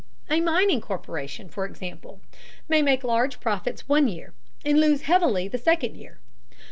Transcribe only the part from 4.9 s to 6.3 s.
heavily the second year.